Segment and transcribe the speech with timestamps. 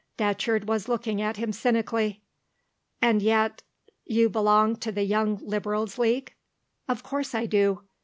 [0.17, 2.23] Datcherd was looking at him cynically.
[3.03, 3.61] "And yet
[4.03, 6.33] you belong to the Young Liberals' League."
[6.89, 7.81] "Of course I do.